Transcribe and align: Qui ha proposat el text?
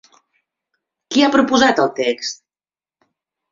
Qui 1.11 1.27
ha 1.27 1.29
proposat 1.37 1.83
el 1.85 1.93
text? 2.01 2.43